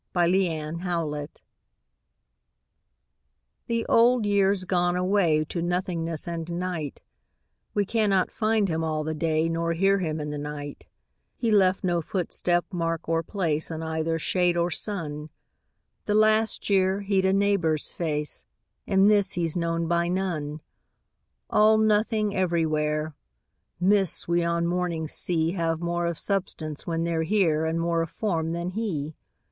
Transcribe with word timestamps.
The 0.13 0.19
Old 0.19 0.33
Year 0.33 1.27
The 3.67 3.85
Old 3.87 4.25
Year's 4.25 4.65
gone 4.65 4.95
away 4.95 5.45
To 5.45 5.61
nothingness 5.61 6.27
and 6.27 6.51
night: 6.53 7.01
We 7.75 7.85
cannot 7.85 8.31
find 8.31 8.67
him 8.67 8.83
all 8.83 9.03
the 9.03 9.13
day 9.13 9.47
Nor 9.47 9.73
hear 9.73 9.99
him 9.99 10.19
in 10.19 10.31
the 10.31 10.39
night: 10.39 10.87
He 11.35 11.51
left 11.51 11.83
no 11.83 12.01
footstep, 12.01 12.65
mark 12.73 13.07
or 13.07 13.21
place 13.21 13.69
In 13.69 13.83
either 13.83 14.17
shade 14.17 14.57
or 14.57 14.71
sun: 14.71 15.29
The 16.05 16.15
last 16.15 16.67
year 16.67 17.01
he'd 17.01 17.23
a 17.25 17.31
neighbour's 17.31 17.93
face, 17.93 18.43
In 18.87 19.05
this 19.05 19.33
he's 19.33 19.55
known 19.55 19.87
by 19.87 20.07
none. 20.07 20.61
All 21.47 21.77
nothing 21.77 22.35
everywhere: 22.35 23.13
Mists 23.79 24.27
we 24.27 24.43
on 24.43 24.65
mornings 24.65 25.13
see 25.13 25.51
Have 25.51 25.79
more 25.79 26.07
of 26.07 26.17
substance 26.17 26.87
when 26.87 27.03
they're 27.03 27.21
here 27.21 27.65
And 27.67 27.79
more 27.79 28.01
of 28.01 28.09
form 28.09 28.51
than 28.53 28.71
he. 28.71 29.13